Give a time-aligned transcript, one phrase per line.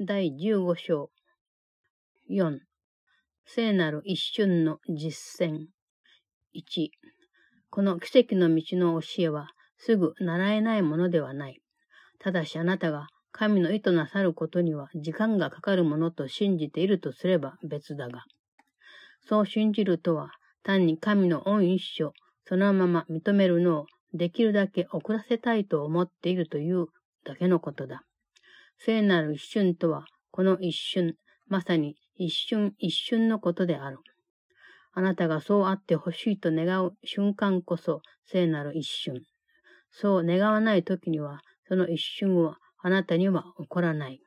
[0.00, 1.10] 第15章。
[2.30, 2.60] 4、
[3.44, 5.66] 聖なる一瞬の実践。
[6.54, 6.90] 1、
[7.68, 11.60] この奇跡の道の教えはすぐ習えないものではない。
[12.20, 18.22] ただしあなたが神の意図なさることには時間がかかるものと信じているとすれば別だが、
[19.28, 20.30] そう信じるとは
[20.62, 22.12] 単に神の恩一生、
[22.44, 26.86] そのまま認めるのをできるだけ遅らせたいと思っているという
[27.24, 28.04] だけのことだ。
[28.78, 31.16] 聖なる一瞬とは、この一瞬、
[31.48, 33.98] まさに一瞬一瞬のことである。
[34.92, 39.22] あなたがそうあってほしいと願う瞬間こそ聖なる一瞬。
[39.90, 44.20] そう願わないときには、その一瞬はあなたには起こらない。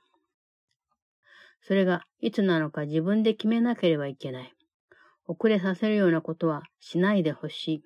[1.62, 4.54] それがいつなのか自分で決めなければいけない。
[5.28, 7.84] 遅れさせるようなことはしないでほしい。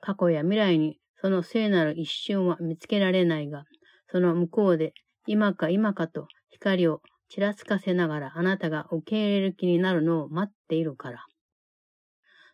[0.00, 3.64] 過去や未来にその聖なる一瞬は見つけられないが、
[4.10, 4.92] その向こうで
[5.26, 11.26] 今か今かと光をちらつかせながらあなたが受け入れる気になるのを待っているから。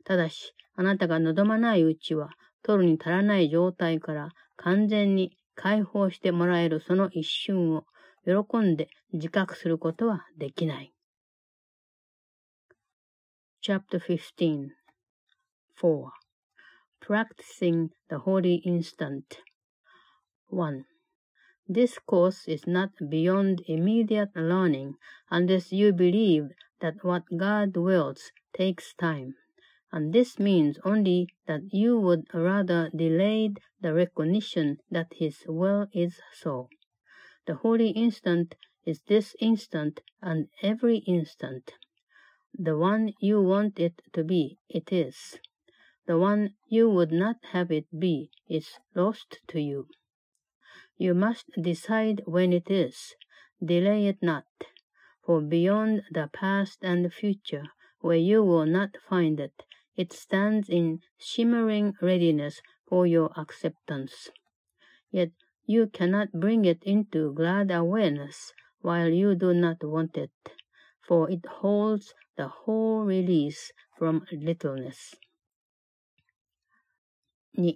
[0.04, 2.30] ただし、あなたが望まないうちは、
[2.62, 7.84] 取るに足らない状態から完全に解放してもらえるその一瞬を
[8.24, 10.92] 喜んで自覚することはできない。
[13.62, 14.70] Chapter 15
[15.82, 16.10] 4.
[17.00, 19.22] Practicing the Holy Instant
[20.50, 20.91] 1.
[21.74, 24.96] This course is not beyond immediate learning
[25.30, 29.36] unless you believe that what God wills takes time,
[29.90, 36.20] and this means only that you would rather delay the recognition that His will is
[36.34, 36.68] so.
[37.46, 41.72] The holy instant is this instant and every instant.
[42.52, 45.40] The one you want it to be, it is.
[46.04, 49.88] The one you would not have it be is lost to you.
[51.02, 53.16] You must decide when it is.
[53.60, 54.46] Delay it not.
[55.26, 57.66] For beyond the past and the future,
[57.98, 59.64] where you will not find it,
[59.96, 64.30] it stands in shimmering readiness for your acceptance.
[65.10, 65.32] Yet
[65.66, 70.30] you cannot bring it into glad awareness while you do not want it,
[71.00, 75.16] for it holds the whole release from littleness.
[77.56, 77.72] 2.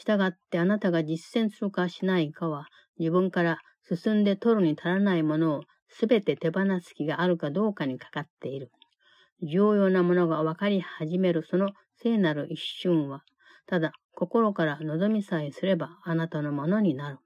[0.00, 2.66] したがってあなたが実践するかしないかは、
[2.98, 8.70] 自分から進んで取るに足らないものをすべて手放す気があるかどうかにかかっている。
[9.42, 13.24] 重要なものが分かり始めるその聖なる一瞬は、
[13.66, 17.18] ただ心から望みさえすればあなたのものになる。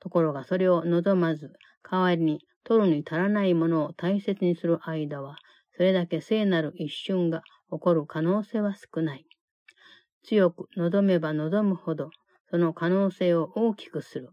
[0.00, 5.36] ところがそれを望まず、代わりに取るに足らないものを大切にする間は、
[5.76, 9.26] それだけ聖なる一瞬が起こる可能性は少ない。
[10.22, 12.10] 強く望めば望むほど、
[12.50, 14.30] その可能性を大きくする。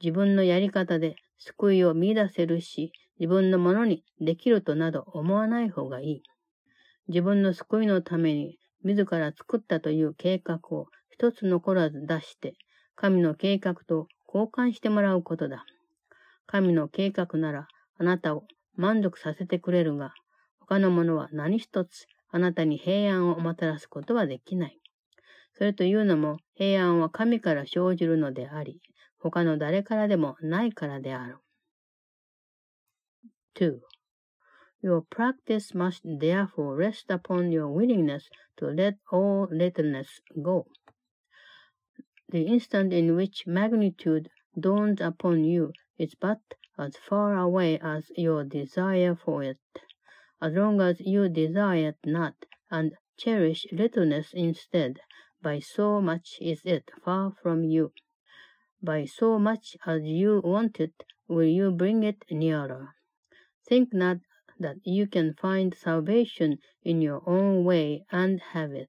[0.00, 6.22] 自分のやり方で救いを見出せるし、自分のものにできるとなど思わない方がいい。
[7.08, 12.54] 自分の救いのために自ら作ったという計画を一つ残らず出して、
[12.96, 15.64] 神の計画と交換してもらうことだ。
[16.46, 18.44] 神の計画ならあなたを
[18.76, 20.12] 満足させてくれるが、
[20.60, 24.78] 他のものは何一つあなたに平安をもたらすことはできない。
[25.56, 28.80] それというのも平安は神から生じるのであり、
[29.18, 31.38] 他の誰からでもないからである。
[33.54, 33.78] 2.
[34.82, 40.66] Your practice must therefore rest upon your willingness to let all littleness go.
[42.30, 44.28] The instant in which magnitude
[44.58, 46.40] dawns upon you is but
[46.76, 49.58] as far away as your desire for it.
[50.42, 52.34] As long as you desire it not
[52.70, 54.98] and cherish littleness instead,
[55.44, 57.92] By so much is it far from you.
[58.82, 62.94] By so much as you want it, will you bring it nearer.
[63.68, 64.20] Think not
[64.58, 68.88] that you can find salvation in your own way and have it.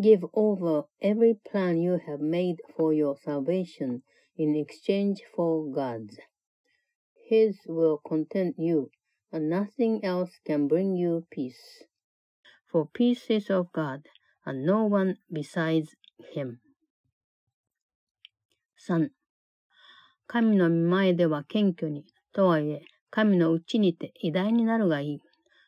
[0.00, 4.04] Give over every plan you have made for your salvation
[4.36, 6.16] in exchange for God's.
[7.26, 8.92] His will content you,
[9.32, 11.82] and nothing else can bring you peace.
[12.70, 14.08] For peace is of God,
[14.44, 15.88] and no one besides
[16.34, 16.56] him.
[18.86, 19.10] 3.
[20.26, 25.20] 神の見前では謙虚に、とはいえ、神のうちにて偉大になるがいい。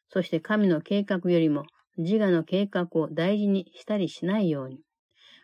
[0.08, 1.64] そして神の計画よりも
[1.96, 4.80] 自我の計画を大事にしたりしないように。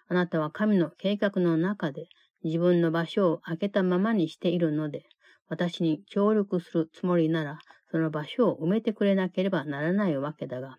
[0.09, 2.09] あなたは神の計画の中で
[2.45, 5.05] 自分の場所を空けたままにしているので、
[5.49, 7.59] 私に協力するつもりなら、
[7.91, 10.77] その場所を埋めてくれなければならないわけだが、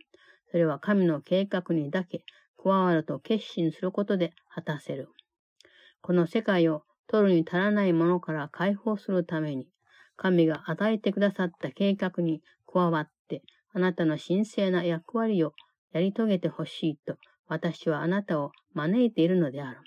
[0.52, 2.24] それは神の計画にだけ
[2.64, 5.10] 加わると決心することで果たせる。
[6.02, 9.68] この世界を取るに足らないものから解放するために、
[10.16, 13.42] 神が与えてくださった計画に加わって、
[13.74, 15.54] あなたの神聖な役割を
[15.92, 17.18] やり遂げてほしいと、
[17.48, 19.80] 私はあなたを招いているのである。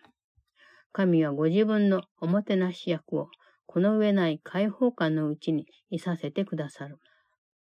[0.93, 3.29] 神はご自分のおもてなし役を、
[3.67, 6.99] この上ない解放感のうちにいさせてくださる。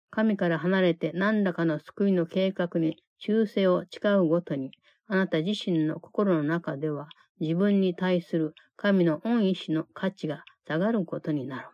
[0.10, 4.72] 神から離れて何らかの救いの計画に忠誠を誓うごとに、
[5.08, 7.08] あなた自身の心の中では
[7.40, 11.68] 自分に対する神の恩意志の価値が下がることになる。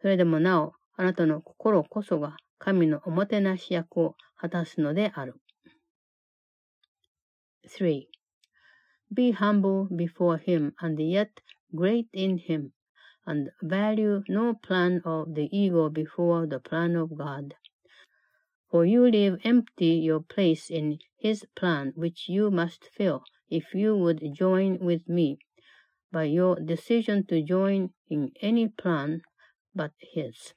[0.00, 5.34] それでもなお、あなたの心こそが神のおもてなし役を果たすのである。
[7.68, 8.06] 3.
[9.14, 11.28] Be humble before him and yet
[11.74, 12.70] great in him,
[13.26, 17.54] and value no plan of the ego before the plan of God.
[18.70, 23.96] For you leave empty your place in his plan, which you must fill if you
[23.96, 25.38] would join with me
[26.10, 29.22] by your decision to join in any plan
[29.72, 30.52] but his.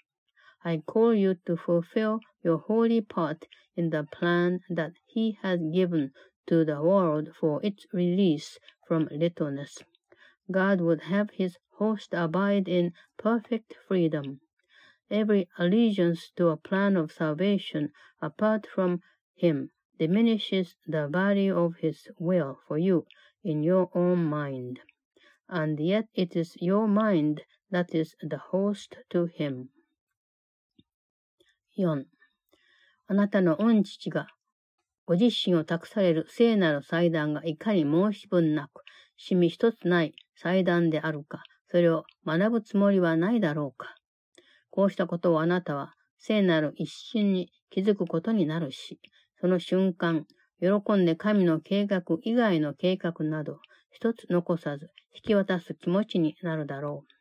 [0.64, 3.46] I call you to fulfill your holy part
[3.76, 6.12] in the plan that he has given
[6.48, 8.58] to the world for its release
[8.88, 9.78] from littleness.
[10.50, 14.42] God would have his host abide in perfect freedom.
[15.12, 19.04] Every allegiance to a plan of salvation apart from
[19.36, 23.06] him diminishes the value of his will for you
[23.44, 24.80] in your own mind.
[25.48, 29.70] And yet it is your mind that is the host to him.
[31.78, 32.06] 4.
[33.08, 34.28] あなたの御父が
[35.06, 38.82] ご自身を託される聖なる祭壇がいかに申し分なく、
[39.18, 43.96] しみ一つない祭壇であるか、それを学ぶつもりはないだろうか。
[44.72, 49.00] こうしたことをあなたは聖なる一瞬に気づくことになるし、
[49.40, 50.26] その瞬間、
[50.60, 53.60] 喜んで神の計画以外の計画など、
[53.92, 57.16] 一つ残さず引き渡す気持ちになるだろう。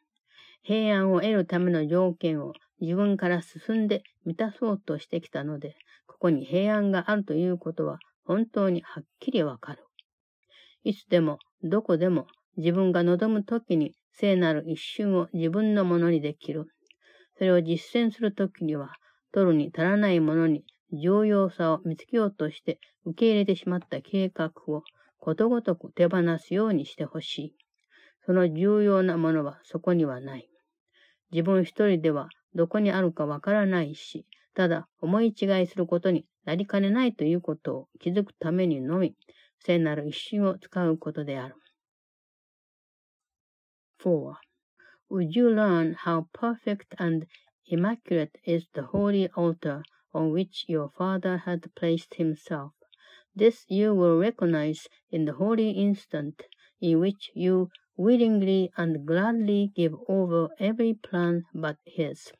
[0.62, 5.76] 平安を得るための条件を自分から進んで満たそうとしてきたので、
[6.06, 9.84] ここに平安があるということは本当にはっきりわかる。
[10.82, 12.26] いつでも、どこでも
[12.56, 16.66] 自分が望むときに聖なる一瞬を自分のものにできる。
[17.37, 18.93] それを実践するときには、
[19.32, 24.82] 取るに足らないものに重要さを見つけようとして受け入れてしまった計画を
[25.19, 27.56] ことごとく手放すようにしてほしい。
[28.26, 30.48] その重要なものはそこにはない。
[31.32, 39.14] 自分一人ではどこにあるかわからないし、ただ思い違いすることになりかねないということを気づくためにのみ、
[39.58, 41.56] 聖なる一瞬を使うことである。
[43.98, 44.34] 4.
[45.10, 47.26] Would you learn how perfect and
[47.66, 49.82] immaculate is the holy altar
[50.14, 52.72] on which your Father had placed himself?
[53.34, 56.43] This you will recognize in the holy instant
[56.81, 62.32] in which you willingly and gladly give over every plan but his.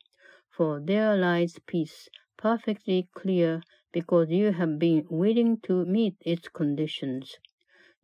[0.51, 3.61] For there lies peace, perfectly clear,
[3.91, 7.37] because you have been willing to meet its conditions.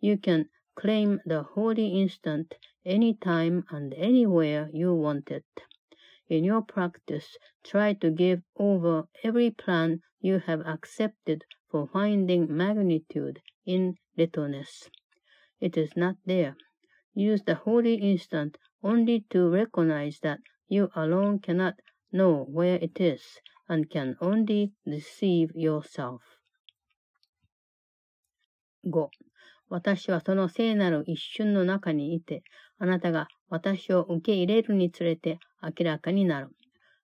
[0.01, 5.45] You can claim the holy instant any time and anywhere you want it.
[6.30, 13.40] In your practice, try to give over every plan you have accepted for finding magnitude
[13.64, 14.90] in littleness.
[15.60, 16.56] It is not there.
[17.14, 21.74] Use the holy instant only to recognize that you alone cannot
[22.12, 26.22] know where it is and can only deceive yourself.
[28.84, 29.08] 5.
[29.68, 32.44] 私はその聖なる一瞬の中にいて、
[32.78, 36.49] あなたが私を受け入れるにつれて 明らかになる。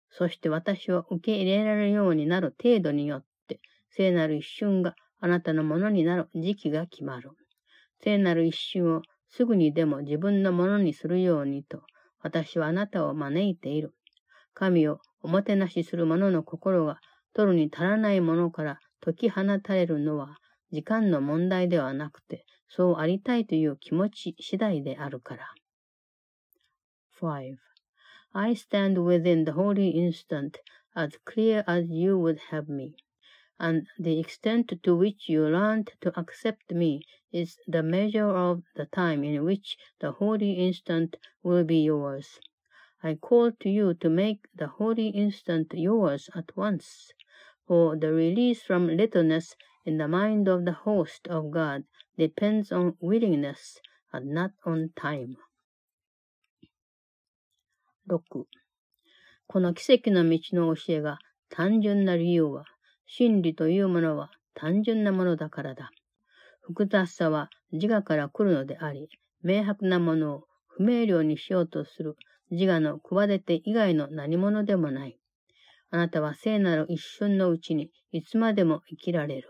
[0.10, 3.60] そして私を受け入れられるようになる程度によって、
[3.90, 7.32] 聖なる一瞬があなたのものになる時期が決まる。
[8.04, 11.82] 聖なる一瞬をすぐにでも自分のものにするようにと、
[12.22, 13.94] 私はあなたを招いている。
[14.54, 17.00] 神をおもてなしする者の心が
[17.34, 20.38] 取るに足らないものから解き放たれるのは、
[20.72, 25.46] 時間の問題ではなくて、そうありたいという気持ち次第であるから。
[27.22, 27.67] 5.
[28.40, 30.60] I stand within the holy instant,
[30.96, 32.96] as clear as you would have me.
[33.60, 37.02] and the extent to which you learned to accept me
[37.32, 42.40] is the measure of the time in which the holy instant will be yours.
[43.04, 47.14] I call to you to make the holy instant yours at once,
[47.68, 51.86] for the release from littleness in the mind of the host of God
[52.18, 53.82] depends on willingness
[54.14, 55.38] and not on time.
[58.10, 58.46] 6.
[59.48, 62.64] この奇跡の道の教えが単純な理由は
[63.06, 65.92] 真理というものは単純なものだからだ。
[66.62, 69.10] 複雑さは自我から来るのであり、
[69.44, 72.16] 明白なものを不明瞭にしようとする
[72.50, 75.20] 自我の企て以外の何者でもない。
[75.90, 79.50] あなたは聖なる一瞬のうちにいつまでも生きられる。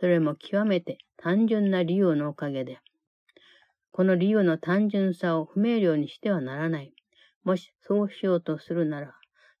[0.00, 2.78] それも極めて単純な理由のおかげで。
[3.90, 6.94] この理由の単純さを不明瞭にしてはならない。
[7.44, 9.14] もしそうしようとするなら、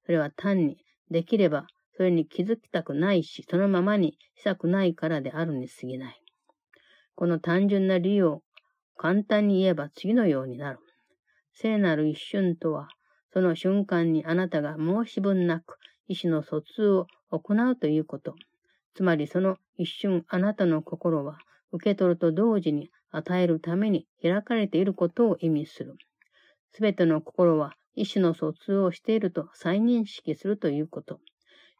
[0.06, 0.78] それは単に
[1.10, 6.22] できればそれに気づきたくないし、そのままにしたくないからであるに過ぎない。
[7.14, 8.42] この単純な理由を
[8.96, 10.78] 簡単に言えば次のようになる。
[11.52, 12.88] 聖なる一瞬とは、
[13.32, 18.34] その瞬間にあなたが申し分なく意思の疎通を行うということ。
[18.94, 21.38] つまりその一瞬あなたの心は
[21.72, 25.96] 受け取ると同時に与えるために開かれていることを意味する。
[26.74, 31.20] すべての心は意思の疎通をしていると再認識するということ。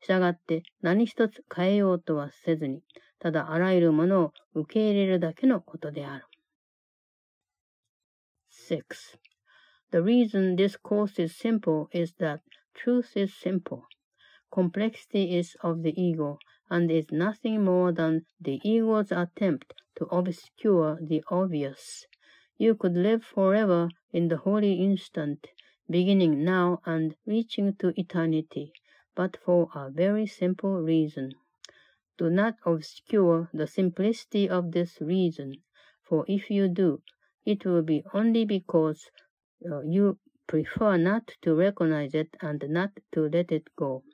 [0.03, 2.83] したがって何一つ変えようとはせずに、
[3.21, 6.27] ただあらゆるものを受け入れるだけのことである。
[8.69, 8.85] 6.
[9.93, 12.41] The reason this course is simple is that
[12.75, 13.83] truth is simple.
[14.51, 20.99] Complexity is of the ego and is nothing more than the ego's attempt to obscure
[21.01, 22.07] the obvious.
[22.57, 25.49] You could live forever in the holy instant,
[25.91, 28.73] beginning now and reaching to eternity.
[29.15, 31.35] but for a very simple reason.
[32.19, 35.63] Do not obscure the simplicity of this reason,
[36.03, 37.03] for if you do,
[37.45, 39.11] it will be only because
[39.71, 44.05] uh, you prefer not to recognize it and not to let it go.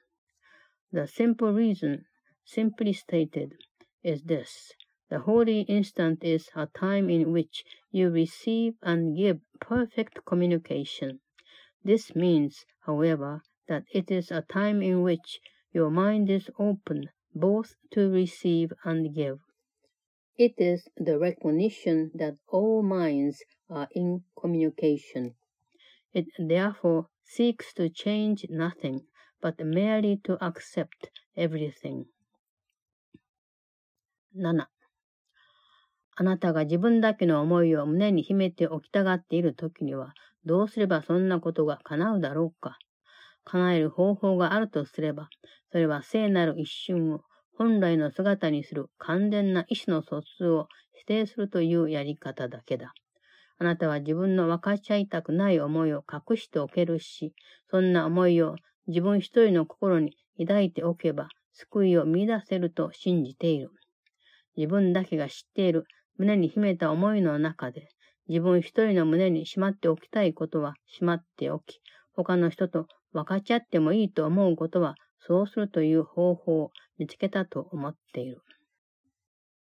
[0.93, 2.05] The simple reason,
[2.45, 3.55] simply stated,
[4.03, 4.75] is this.
[5.11, 11.21] The holy instant is a time in which you receive and give perfect communication.
[11.83, 15.41] This means, however, that it is a time in which
[15.73, 19.41] your mind is open both to receive and give.
[20.37, 25.35] It is the recognition that all minds are in communication.
[26.13, 29.07] It therefore seeks to change nothing,
[29.41, 32.07] but merely to accept everything.
[34.35, 34.67] 7.
[36.21, 42.77] あなたが自分だけの思いを胸に秘めておきたがっているときには、どうすればそんなことが叶うだろうか。
[43.45, 45.29] 叶える方法があるとすれば、
[45.71, 47.21] それは聖なる一瞬を
[47.57, 52.95] 本来の姿にする完全な意志の疎通を否定するというやり方だけだ。
[53.59, 57.33] あなたは自分の分かち合いたくない思いを隠しておけるし、
[57.71, 58.57] そんな思いを
[58.89, 63.71] 自分一人の心に抱いておけば、救いを見出せると信じている。
[64.57, 65.85] 自分だけが知っている
[66.19, 67.89] 胸に秘めた思いの中で、
[68.29, 71.81] 自分一人の胸にしまっておきたいことはしまっておき、
[72.13, 78.43] 他の人と分かち合ってもいいと思うことは、そうするという方法を見つけたと思っている。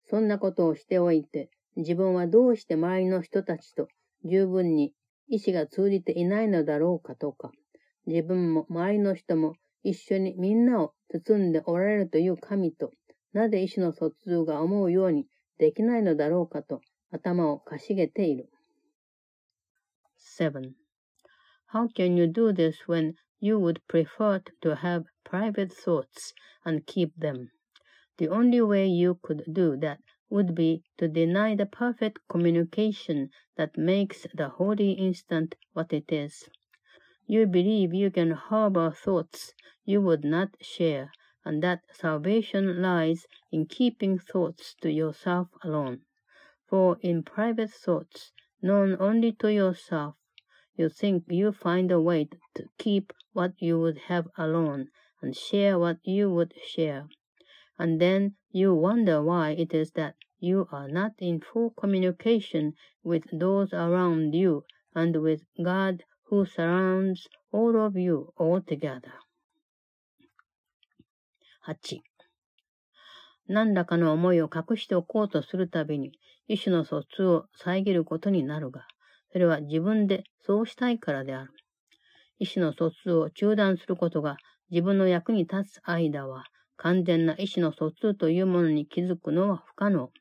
[0.08, 3.88] そんなことをしておいて、自分はどうして周りの人たちと
[4.24, 4.94] 十分に
[5.28, 7.52] 意志が通じていないのだろうかとか、
[8.06, 12.92] 自分も周りの人も一緒にみんなを包んでおられるという神と、
[13.34, 15.28] なぜ意志の疎通が思うように
[15.59, 18.49] できないのだろうかと頭をかしげている。
[20.39, 20.73] 7.
[21.73, 27.17] How can you do this when you would prefer to have private thoughts and keep
[27.17, 27.51] them.
[28.19, 33.79] The only way you could do that would be to deny the perfect communication that
[33.79, 36.49] makes the holy instant what it is.
[37.27, 39.55] You believe you can harbor thoughts
[39.87, 41.11] you would not share,
[41.46, 46.02] and that salvation lies in keeping thoughts to yourself alone.
[46.68, 50.16] For in private thoughts, known only to yourself,
[50.76, 54.90] you think you find a way to keep what you would have alone
[55.22, 57.08] and share what you would share.
[57.78, 62.74] And then you wonder why it is that you are not in full communication
[63.04, 69.14] with those around you and with God who surrounds all of you altogether.
[71.68, 72.04] 8.
[73.48, 76.12] 何らかの思いを隠しておこうとするたびに、
[76.48, 78.86] 意志の疎通を遮ることになるが、
[79.32, 81.52] それは自分でそうしたいからである。
[82.38, 84.38] 意思の疎通を中断することが
[84.70, 86.44] 自分の役に立つ間は、
[86.78, 90.12] 完全な意思の疎通というものに気づくのは不可能。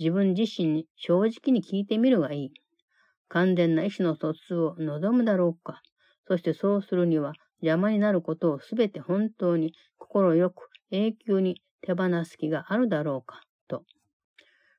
[0.00, 2.52] 自分自身に正直に聞いてみるがいい。
[3.28, 5.82] 完全な意思の疎通を望むだろうか。
[6.26, 13.42] そしてそうするには邪魔になることをすべて本当に心よく永久に手放す気があるだろうか。
[13.68, 13.84] と。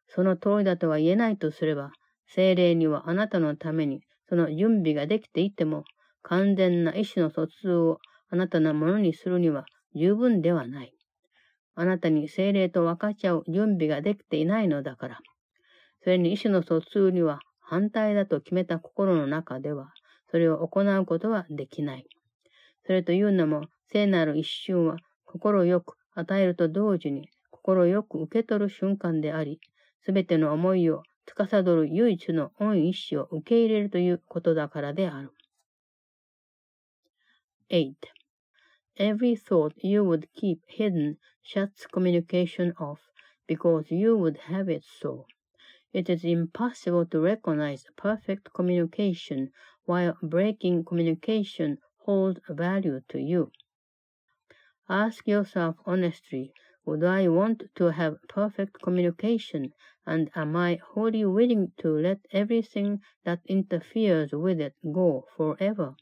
[0.08, 1.92] その通りだとは言えないとすれば、
[2.28, 5.84] 精霊にはあなたのためにその準備ができていても、
[6.22, 9.66] 完全な意思の疎通をあなたのものにするには
[9.96, 10.94] 十分ではない。
[11.76, 15.20] あなたに精霊と分かち合う準備ができていないのだから。
[16.04, 19.92] それに意思の疎通には反対だと決めた心の中では、
[20.32, 22.08] それを行うことはできない。
[22.86, 29.60] それというのも、聖なる一瞬は心よく与えると同時に心よく受け取る瞬間であり、
[30.02, 35.32] すべての思いを司る唯一の恩意志を受け入れるということだからである。
[37.72, 37.94] 8.
[38.98, 43.00] Every thought you would keep hidden shuts communication off
[43.48, 45.26] because you would have it so.
[45.92, 49.50] It is impossible to recognize perfect communication
[49.86, 53.52] while breaking communication holds value to you.
[54.88, 56.54] Ask yourself honestly,
[56.86, 59.74] would I want to have perfect communication,
[60.06, 65.96] and am I wholly willing to let everything that interferes with it go forever?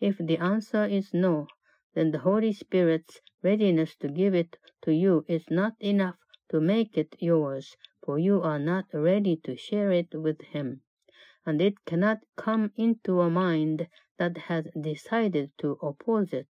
[0.00, 1.48] If the answer is no,
[1.94, 6.16] then the Holy Spirit's readiness to give it to you is not enough
[6.48, 10.80] to make it yours, for you are not ready to share it with Him.
[11.46, 13.88] And it cannot come into a mind
[14.18, 16.48] that has decided to oppose it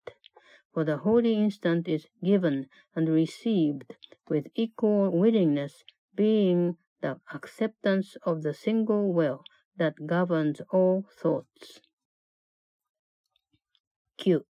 [0.73, 3.85] for the holy instant is given and received
[4.29, 5.85] with equal willingness,
[6.15, 9.45] being the acceptance of the single will
[9.77, 11.81] that governs all thoughts.
[14.17, 14.45] 9.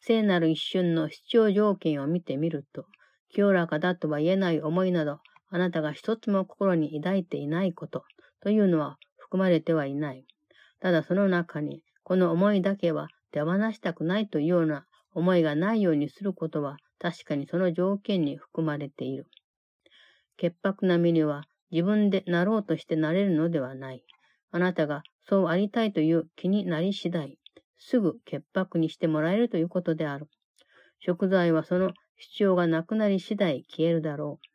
[0.00, 2.86] 聖なる一瞬の必要条件を見てみると、
[3.30, 5.20] 清らかだとは言えない思いなど、
[5.50, 8.04] あなたが一つも心に抱いていないこと
[8.40, 8.96] というのは
[9.28, 10.24] 含まれてはいない。
[10.80, 19.26] ただその中に、この思いだけは手放したくないというような思いがないようにすることは確かにその条件に含まれている。
[20.38, 24.02] 潔白な身には自分でなろうとしてなれるのではない。
[24.50, 27.38] あなたがそうありたいという気になり次第、
[27.76, 30.26] すぐ潔白にしてもらえるということである。
[31.00, 34.46] 食材はその必要がなくなり次第消えるだろう。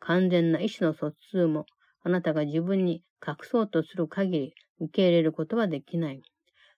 [0.00, 1.66] 完全な意思の疎通も
[2.02, 6.22] あなたが自分に隠そうとする限り受け入れることはできない。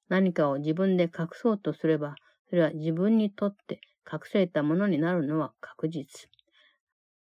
[0.09, 2.15] 何かを自分で隠そうとすれば、
[2.49, 6.29] それは自分にとって隠されたものになるのは確実。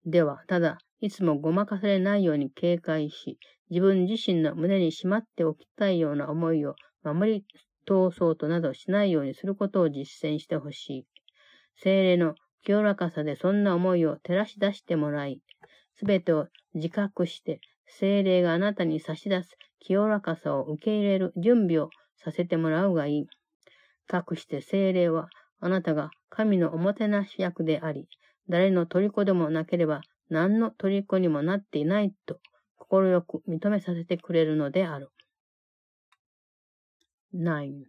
[0.06, 3.38] では、ただ、いつもごまかされないように警戒し、
[3.70, 7.44] 自分自身の胸にしまっておきたいような思いを守り
[7.86, 11.06] 通そうとなどしないようにすることを実践してほしい。
[11.76, 15.40] 精霊の清らかさでそんな思いを照らし出してもらい、
[15.96, 17.60] すべてを自覚して、
[17.98, 23.26] 精霊があなたに差し出す清らかさを受け入れる準備をさせてもらうがいい。
[24.06, 25.28] かくして精霊は、
[25.60, 28.08] あなたが神のおもてなし役であり、
[28.48, 32.40] 誰の虜でもなければ何の虜にもなっていないと、
[32.78, 35.10] 快く認めさせてくれるのである。
[37.34, 37.84] 9.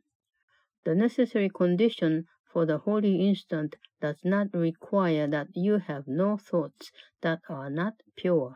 [0.84, 6.92] The necessary condition for the holy instant does not require that you have no thoughts
[7.22, 8.56] that are not pure,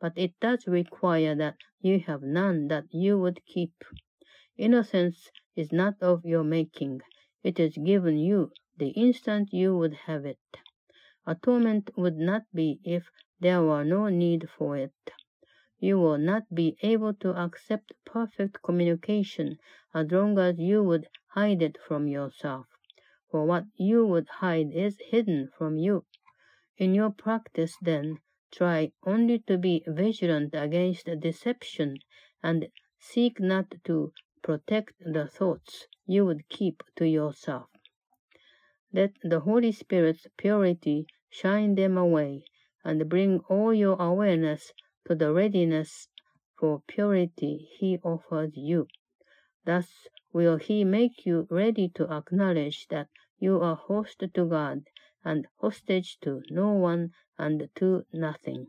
[0.00, 3.72] but it does require that you have none that you would keep.
[4.56, 7.00] Innocence is not of your making.
[7.42, 10.38] It is given you the instant you would have it.
[11.26, 13.08] Atonement would not be if
[13.40, 14.92] there were no need for it.
[15.78, 19.58] You will not be able to accept perfect communication
[19.94, 22.66] as long as you would hide it from yourself,
[23.30, 26.04] for what you would hide is hidden from you.
[26.78, 28.18] In your practice, then,
[28.56, 31.96] try only to be vigilant against deception
[32.42, 32.68] and
[33.00, 34.12] seek not to
[34.42, 37.66] protect the thoughts you would keep to yourself.
[38.92, 42.44] Let the Holy Spirit's purity shine them away
[42.84, 44.72] and bring all your awareness
[45.08, 46.06] to the readiness
[46.56, 48.86] for purity He offers you.
[49.64, 54.84] Thus will He make you ready to acknowledge that you are host to God
[55.24, 58.68] and hostage to no one and to nothing.